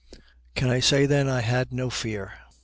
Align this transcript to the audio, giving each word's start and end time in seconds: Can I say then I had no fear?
Can 0.55 0.71
I 0.71 0.79
say 0.79 1.05
then 1.05 1.29
I 1.29 1.41
had 1.41 1.71
no 1.71 1.91
fear? 1.91 2.33